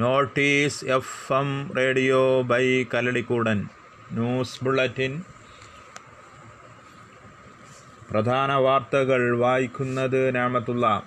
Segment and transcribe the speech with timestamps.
[0.00, 3.68] Notice F M radio by കല്ലടിക്കൂടൻ
[4.12, 5.22] news bulletin.
[8.10, 11.02] പ്രധാന വാർത്തകൾ വായിക്കുന്നത് നാമത്തുള്ള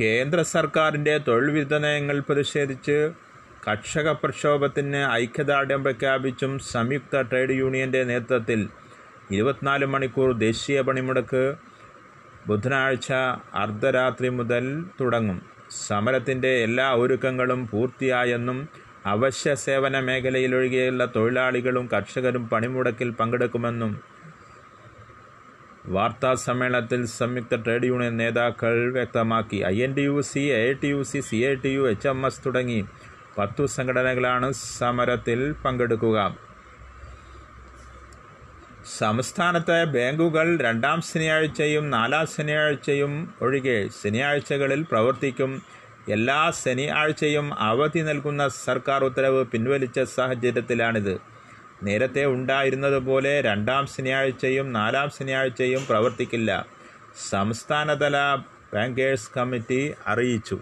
[0.00, 3.10] കേന്ദ്ര സർക്കാരിന്റെ തൊഴിൽ വിതരണങ്ങൾ പ്രതിഷേധിച്ച്
[3.68, 8.68] കർഷക പ്രക്ഷോഭത്തിന് ഐക്യദാർഢ്യം പ്രഖ്യാപിച്ചും സംയുക്ത ട്രേഡ് യൂണിയന്റെ നേതൃത്വത്തിൽ
[9.30, 11.54] ഇരുപത്തിനാല് മണിക്കൂർ ദേശീയ പണിമുടക്ക്
[12.46, 13.12] ബുധനാഴ്ച
[13.54, 15.55] അർദ്ധരാത്രി മുതൽ തുടങ്ങും.
[15.70, 18.68] സമരത്തിന്റെ എല്ലാ ഒരുക്കങ്ങളും പൂർത്തിയായെന്നും
[19.06, 24.00] അവശ്യ സേവന മേഖലയിലൊഴികെയുള്ള തൊഴിലാളികളും കർഷകരും പണിമുടക്കിൽ പങ്കെടുക്കുമെന്നും
[25.86, 29.56] വാർത്താ സമ്മേളനത്തിൽ സംയുക്ത ട്രേഡ് യൂണിയൻ നേതാക്കൾ വ്യക്തമാക്കി.
[29.56, 32.26] I N T U C A T U C C A T U H M
[32.26, 32.84] S തുടങ്ങി
[33.38, 36.36] പത്തു സംഘടനകളാണ് സമരത്തിൽ പങ്കെടുക്കുക.
[38.94, 45.62] സംസ്ഥാനത്തെ ബാങ്കുകൾ രണ്ടാം ശനിയാഴ്ചയും നാലാം ശനിയാഴ്ചയും ഒഴികെ ശനിയാഴ്ചകളിൽ പ്രവർത്തിക്കും.
[46.08, 51.18] എല്ലാ ശനിയാഴ്ചയും അവധി നൽകുന്ന സർക്കാർ ഉത്തരവ് പിൻവലിച്ച സാഹചര്യത്തിലാണിത്.
[51.82, 56.66] നേരത്തെ ഉണ്ടായിരുന്നതുപോലെ രണ്ടാം ശനിയാഴ്ചയും നാലാം ശനിയാഴ്ചയും പ്രവർത്തിക്കില്ല.
[57.30, 58.38] സംസ്ഥാനതല
[58.74, 60.58] ബാങ്കേഴ്സ് കമ്മിറ്റി അറിയിച്ചു.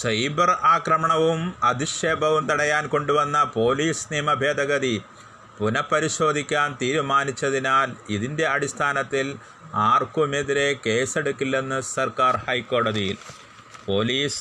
[0.00, 4.94] സൈബർ ആക്രമണവും അധിക്ഷേപവും തടയാൻ കൊണ്ടുവന്ന പോലീസ് നിയമ ഭേദഗതി
[5.58, 9.26] പുനഃപരിശോധിക്കാൻ തീരുമാനിച്ചതിനാൽ ഇതിന്റെ അടിസ്ഥാനത്തിൽ
[9.88, 13.16] ആർക്കുമെതിരെ കേസെടുക്കില്ലെന്ന് സർക്കാർ ഹൈക്കോടതിയിൽ.
[13.86, 14.40] പോലീസ്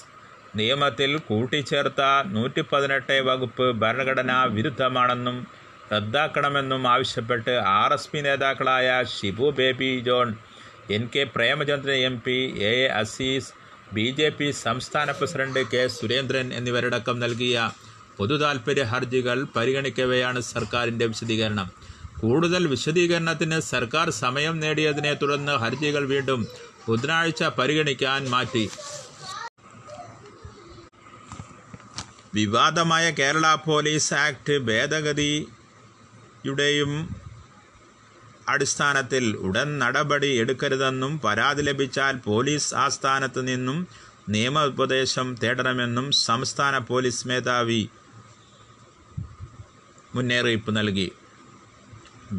[0.56, 2.02] നിയമത്തിൽ കൂട്ടിച്ചേർത്ത
[2.36, 5.38] നൂറ്റി പതിനെട്ട് വകുപ്പ് ഭരണഘടനാ വിരുദ്ധമാണെന്നും
[5.92, 10.30] റദ്ദാക്കണമെന്നും ആവശ്യപ്പെട്ട് ആർ എസ് പി നേതാക്കളായ Shibu Baby John
[10.90, 12.38] N K Premachandran M P
[12.68, 13.52] A Azeez
[13.94, 17.72] B J P സംസ്ഥാന പ്രസിഡന്റ് കെ സുരേന്ദ്രൻ എന്നിവരടക്കം നൽകിയ
[18.18, 21.68] പൊതുതാൽപര്യ ഹർജികൾ പരിഗണിക്കവെയാണ് സർക്കാരിന്റെ വിശദീകരണം.
[22.22, 26.48] കൂടുതൽ വിശദീകരണത്തിന് സർക്കാർ സമയം നേടിയതിനെ തുടർന്ന് ഹർജികൾ വീണ്ടും
[26.88, 28.70] ബുധനാഴ്ച പരിഗണിക്കാൻ മാറ്റി.
[32.34, 35.50] വിവാദമായ കേരള പോലീസ് ആക്ട് ഭേദഗതിയുടെയും
[38.54, 43.80] അടിസ്ഥാനത്തിൽ ഉടൻ നടപടി എടുക്കരുതെന്നും പരാതി ലഭിച്ചാൽ പോലീസ് ആസ്ഥാനത്ത് നിന്നും
[44.36, 47.82] നിയമോപദേശം തേടണമെന്നും സംസ്ഥാന പോലീസ് മേധാവി
[50.16, 51.08] മുന്നറിയിപ്പ് നൽകി.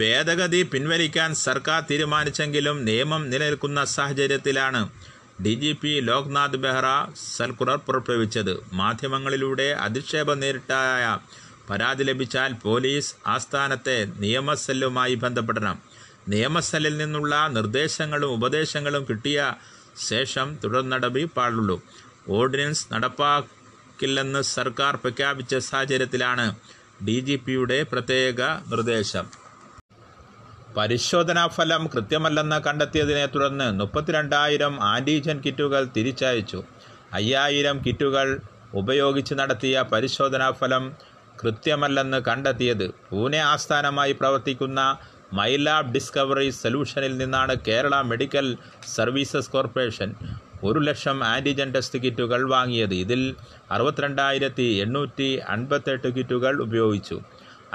[0.01, 4.83] ഭേദഗതി പിൻവലിക്കാൻ സർക്കാർ തീരുമാനിച്ചെങ്കിലും നിയമം നിലനിൽക്കുന്ന സാഹചര്യത്തിലാണ്
[5.45, 6.87] D G P Loknath Behera
[7.37, 8.55] circular പുറപ്പെടുവിച്ചത്.
[8.81, 11.05] മാധ്യമങ്ങളിലൂടെ അധിക്ഷേപം നേരിട്ടായ
[11.71, 15.77] പരാതി ലഭിച്ചാൽ പോലീസ് ആസ്ഥാനത്തെ നിയമസെല്ലുമായി ബന്ധപ്പെടണം.
[16.29, 19.55] നിയമസെല്ലിൽ നിന്നുള്ള നിർദ്ദേശങ്ങളും ഉപദേശങ്ങളും കിട്ടിയ
[20.09, 21.83] ശേഷം തുടർ നടപടി പാടുള്ളൂ.
[22.29, 26.55] ഓർഡിനൻസ് നടപ്പാക്കില്ലെന്ന് സർക്കാർ പ്രഖ്യാപിച്ച സാഹചര്യത്തിലാണ്
[27.05, 29.27] ഡി ജി പിയുടെ പ്രത്യേക നിർദ്ദേശം.
[30.77, 36.65] പരിശോധനാ ഫലം കൃത്യമല്ലെന്ന് കണ്ടെത്തിയതിനെ തുടർന്ന് മുപ്പത്തിരണ്ടായിരം ആന്റിജൻ കിറ്റുകൾ തിരിച്ചയച്ചു.
[37.13, 38.39] അയ്യായിരം കിറ്റുകൾ
[38.75, 40.93] ഉപയോഗിച്ച് നടത്തിയ പരിശോധനാ ഫലം
[41.43, 44.99] കൃത്യമല്ലെന്ന് കണ്ടെത്തിയത് പൂനെ ആസ്ഥാനമായി പ്രവർത്തിക്കുന്ന
[45.39, 48.47] മൈലാബ് ഡിസ്കവറി സൊല്യൂഷനിൽ നിന്നാണ് കേരള മെഡിക്കൽ
[48.97, 50.11] സർവീസസ് കോർപ്പറേഷൻ
[50.65, 52.95] ഒരു ലക്ഷം ആന്റിജൻ ടെസ്റ്റ് കിറ്റുകൾ വാങ്ങിയത്.
[53.05, 53.21] ഇതിൽ
[53.75, 57.17] അറുപത്തിരണ്ടായിരത്തി എണ്ണൂറ്റി അൻപത്തെട്ട് കിറ്റുകൾ ഉപയോഗിച്ചു.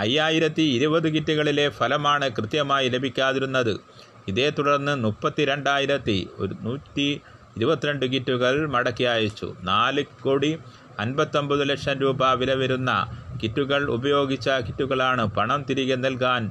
[0.03, 3.73] അയ്യായിരത്തി ഇരുപത് കിറ്റുകളിലെ ഫലമാണ് കൃത്യമായി ലഭിക്കാതിരുന്നത്.
[4.27, 7.07] ഇതേ തുടർന്ന് മുപ്പത്തി രണ്ടായിരത്തി ഒരു നൂറ്റി
[7.57, 9.47] ഇരുപത്തിരണ്ട് കിറ്റുകൾ മടക്കി അയച്ചു.
[9.71, 10.51] നാല് കോടി
[11.03, 12.91] അൻപത്തൊമ്പത് ലക്ഷം രൂപ വില വരുന്ന
[13.41, 16.43] കിറ്റുകൾ ഉപയോഗിച്ച കിറ്റുകളാണ് പണം തിരികെ നൽകാൻ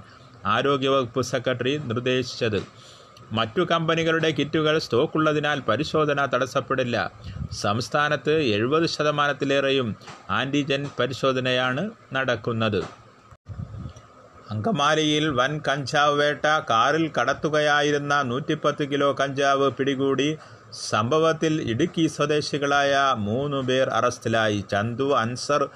[0.46, 2.62] ആരോഗ്യവകുപ്പ് സെക്രട്ടറി നിർദ്ദേശിച്ചത്.
[3.32, 7.12] മറ്റു കമ്പനികളുടെ കിറ്റുകൾ സ്റ്റോക്കുള്ളതിനാൽ പരിശോധന തടസ്സപ്പെടില്ല.
[7.52, 9.96] സംസ്ഥാനത്ത് എഴുപത് ശതമാനത്തിലേറെയും
[10.30, 12.84] ആന്റിജൻ പരിശോധനയാണ് നടക്കുന്നത്.
[14.50, 20.36] അങ്കമാലിയിൽ വൻ കഞ്ചാവ് വേട്ട കാറിൽ കടത്തുകയായിരുന്ന നൂറ്റിപ്പത്ത് കിലോ കഞ്ചാവ് പിടികൂടി
[20.72, 24.64] സംഭവത്തിൽ ഇടുക്കി സ്വദേശികളായ മൂന്ന് പേർ അറസ്റ്റിലായി.
[24.70, 25.68] ചന്തു അൻസർ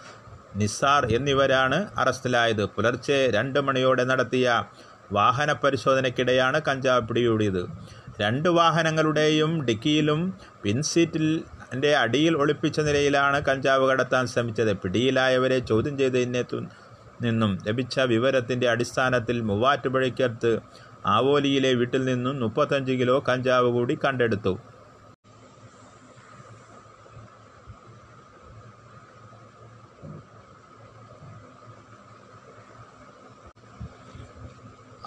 [0.60, 2.64] നിസാർ എന്നിവരാണ് അറസ്റ്റിലായത്.
[2.66, 4.46] പുലർച്ചെ രണ്ട് മണിയോടെ നടത്തിയ
[5.12, 7.62] വാഹന പരിശോധനയ്ക്കിടെയാണ് കഞ്ചാവ് പിടികൂടിയത്.
[8.20, 10.20] രണ്ട് വാഹനങ്ങളുടെയും ഡിക്കിയിലും
[10.62, 11.26] പിൻസീറ്റിൽ
[11.72, 14.72] എന്റെ അടിയിൽ ഒളിപ്പിച്ച നിലയിലാണ് കഞ്ചാവ് കടത്താൻ ശ്രമിച്ചത്.
[14.82, 16.44] പിടിയിലായവരെ ചോദ്യം ചെയ്തതിനെ
[17.22, 20.52] നിന്നും ലഭിച്ച വിവരത്തിന്റെ അടിസ്ഥാനത്തിൽ മൂവാറ്റുപുഴയ്ക്കടുത്ത്
[21.06, 24.52] ആവോലിയിലെ വീട്ടിൽ നിന്നും മുപ്പത്തഞ്ച് കിലോ കഞ്ചാവ് കൂടി കണ്ടെടുത്തു.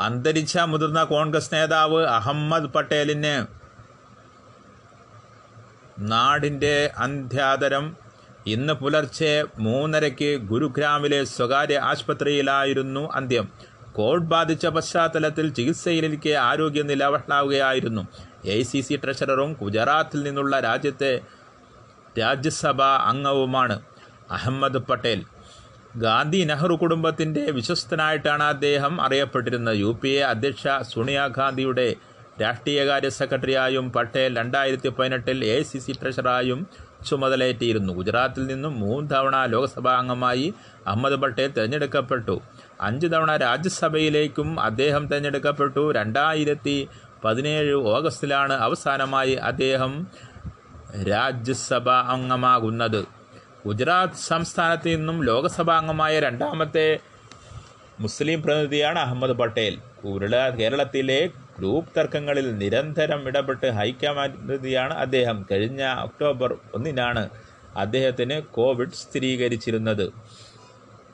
[0.02, 3.46] അന്തരിച്ച മുതിർന്ന കോൺഗ്രസ് നേതാവ് അഹമ്മദ് പട്ടേലിന്
[6.00, 7.98] നാടിന്റെ അന്ത്യാദരം.
[8.46, 13.50] ഇന്ന് പുലർച്ചെ മൂന്നരയ്ക്ക് ഗുരുഗ്രാമിലെ സ്വകാര്യ ആശുപത്രിയിലായിരുന്നു അന്ത്യം.
[13.94, 18.08] കോവിഡ് ബാധിച്ച പശ്ചാത്തലത്തിൽ ചികിത്സയിലിരിക്കെ ആരോഗ്യനില വഷളാവുകയായിരുന്നു.
[18.46, 21.20] എ സി സി ട്രഷററും ഗുജറാത്തിൽ നിന്നുള്ള രാജ്യത്തെ
[22.20, 23.82] രാജ്യസഭാ അംഗവുമാണ്
[24.32, 25.26] അഹമ്മദ് പട്ടേൽ.
[25.98, 29.78] ഗാന്ധി നെഹ്റു കുടുംബത്തിന്റെ വിശ്വസ്തനായിട്ടാണ് അദ്ദേഹം അറിയപ്പെട്ടിരുന്നത്.
[29.78, 31.96] യു പി എ അധ്യക്ഷ സോണിയാഗാന്ധിയുടെ
[32.42, 36.68] രാഷ്ട്രീയകാര്യ സെക്രട്ടറിയായും പട്ടേൽ രണ്ടായിരത്തി പതിനെട്ടിൽ എ സി സി ട്രഷറായും
[37.06, 37.94] ചുമതലയേറ്റിയിരുന്നു.
[37.94, 40.54] ഗുജറാത്തിൽ നിന്നും മൂന്ന് തവണ ലോക്സഭാ അംഗമായി
[40.88, 42.42] അഹമ്മദ് പട്ടേൽ തിരഞ്ഞെടുക്കപ്പെട്ടു.
[42.82, 45.92] അഞ്ച് തവണ രാജ്യസഭയിലേക്കും അദ്ദേഹം തിരഞ്ഞെടുക്കപ്പെട്ടു.
[45.92, 46.88] രണ്ടായിരത്തി
[47.26, 50.08] പതിനേഴ് ഓഗസ്റ്റിലാണ് അവസാനമായി അദ്ദേഹം
[51.10, 53.21] രാജ്യസഭാ അംഗമാകുന്നത്.
[53.66, 57.00] ഗുജറാത്ത് സംസ്ഥാനത്ത് നിന്നും ലോകസഭാംഗമായ രണ്ടാമത്തെ
[58.00, 59.82] മുസ്ലിം പ്രതിനിധിയാണ് അഹമ്മദ് പട്ടേൽ.
[60.04, 65.46] ഉരുള കേരളത്തിലെ ഗ്രൂപ്പ് തർക്കങ്ങളിൽ നിരന്തരം ഇടപെട്ട് ഹൈക്കമാതിയാണ് അദ്ദേഹം.
[65.52, 67.30] കഴിഞ്ഞ ഒക്ടോബർ ഒന്നിനാണ്
[67.76, 70.14] അദ്ദേഹത്തിന് കോവിഡ് സ്ഥിരീകരിച്ചിരുന്നത്.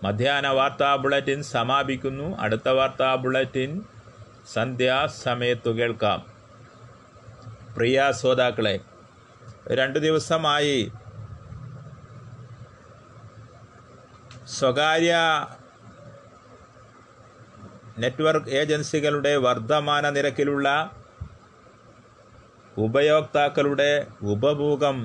[0.04, 2.38] മധ്യാഹ്ന വാർത്താ ബുള്ളറ്റിൻ സമാപിക്കുന്നു.
[2.38, 3.82] അടുത്ത വാർത്താ ബുള്ളറ്റിൻ
[4.54, 6.26] സന്ധ്യാസമയത്തു കേൾക്കാം.
[7.78, 8.80] പ്രിയ ശ്രോതാക്കളെ
[9.68, 10.92] രണ്ടു ദിവസമായി
[14.56, 15.14] സ്വകാര്യ
[17.98, 20.68] നെറ്റ്വർക്ക് ഏജൻസികളുടെ വർധമാന നിരക്കിലുള്ള
[22.78, 23.92] ഉപയോക്താക്കളുടെ
[24.22, 24.98] ഉപഭോഗം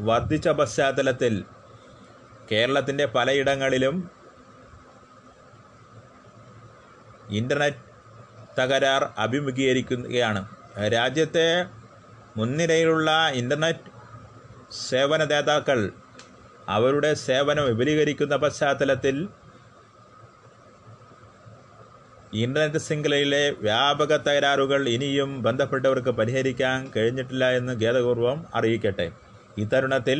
[0.00, 1.34] വർദ്ധിച്ച പശ്ചാത്തലത്തിൽ
[2.52, 4.10] കേരളത്തിന്റെ പലയിടങ്ങളിലും
[7.28, 7.82] ഇന്റർനെറ്റ്
[8.58, 10.40] തകരാർ അഭിമുഖീകരിക്കുകയാണ്.
[10.96, 11.48] രാജ്യത്തെ
[12.36, 13.90] മുൻനിരയിലുള്ള ഇന്റർനെറ്റ്
[14.90, 15.80] സേവനദാതാക്കൾ
[16.68, 19.28] അവരുടെ സേവനം വിപുലീകരിക്കുന്ന പശ്ചാത്തലത്തിൽ
[22.32, 29.12] ഇന്റർനെറ്റ് ശൃംഖലയിലെ വ്യാപക തകരാറുകൾ ഇനിയും ബന്ധപ്പെട്ടവർക്ക് പരിഹരിക്കാൻ കഴിഞ്ഞിട്ടില്ല എന്ന് ഖേദപൂർവം അറിയിക്കട്ടെ.
[29.58, 30.18] ഇത്തരുണത്തിൽ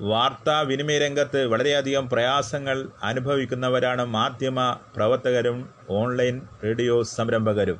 [0.00, 5.58] വാർത്താവിനിമയ വാർത്താ വിനിമയ രംഗത്ത് വളരെയധികം പ്രയാസങ്ങൾ അനുഭവിക്കുന്നവരാണ് മാധ്യമ പ്രവർത്തകരും
[5.90, 7.78] ഓൺലൈൻ റേഡിയോ സംരംഭകരും.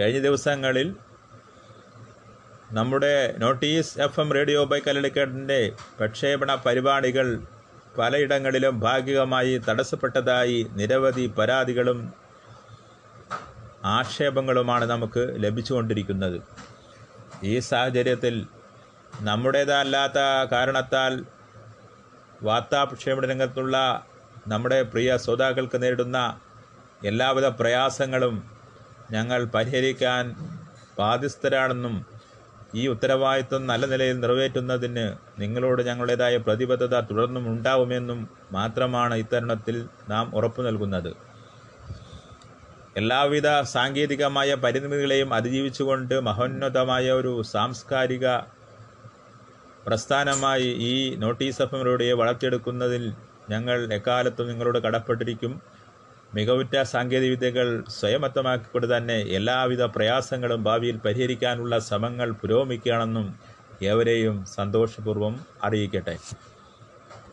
[0.00, 0.96] കഴിഞ്ഞ ദിവസങ്ങളിൽ
[2.72, 7.28] നമ്മുടെ notice F M radio by കലളിക്കേട്ടിന്റെ പ്രക്ഷേപണ പരിപാടികൾ
[7.98, 11.98] പലയിടങ്ങളിലും ഭാഗികമായി തടസ്സപ്പെട്ടതായി നിരവധി പരാതികളും
[13.84, 16.38] ആക്ഷേപങ്ങളുമാണ് നമുക്ക് ലഭിച്ചുകൊണ്ടിരിക്കുന്നത്.
[17.44, 18.46] ഈ സാഹചര്യത്തിൽ
[19.22, 20.18] നമ്മുടേതല്ലാത്ത
[20.52, 21.12] കാരണത്താൽ
[22.42, 23.76] വാർത്താ പ്രക്ഷേപണ രംഗത്തുള്ള
[24.48, 26.18] നമ്മുടെ പ്രിയ ശ്രോതാക്കൾക്ക് നേരിടുന്ന
[27.04, 28.36] എല്ലാവിധ പ്രയാസങ്ങളും
[29.10, 30.24] ഞങ്ങൾ പരിഹരിക്കാൻ
[30.98, 32.19] ബാധ്യസ്ഥരാണെന്നും
[32.74, 35.06] ഈ ഉത്തരവാദിത്വം നല്ല നിലയിൽ നിറവേറ്റുന്നതിന്
[35.40, 41.10] നിങ്ങളോട് ഞങ്ങളുടേതായ പ്രതിബദ്ധത തുടർന്നും ഉണ്ടാവുമെന്നും മാത്രമാണ് ഇത്തരുണത്തിൽ നാം ഉറപ്പു നൽകുന്നത്.
[42.96, 48.26] എല്ലാവിധ സാങ്കേതികമായ പരിമിതികളെയും അതിജീവിച്ചുകൊണ്ട് മഹോന്നതമായ ഒരു സാംസ്കാരിക
[49.86, 53.04] പ്രസ്ഥാനമായി ഈ നോട്ടീസ് എഫ് എമ്മിലൂടെ വളർത്തിയെടുക്കുന്നതിൽ
[53.50, 55.52] ഞങ്ങൾ എക്കാലത്തും നിങ്ങളോട് കടപ്പെട്ടിരിക്കും.
[56.34, 63.26] മികവുറ്റ സാങ്കേതികവിദ്യകൾ സ്വയമത്തമാക്കിക്കൊണ്ട് തന്നെ എല്ലാവിധ പ്രയാസങ്ങളും ഭാവിയിൽ പരിഹരിക്കാനുള്ള ശ്രമങ്ങൾ പുരോഗമിക്കുകയാണെന്നും
[63.82, 66.16] ഏവരെയും സന്തോഷപൂർവം അറിയിക്കട്ടെ.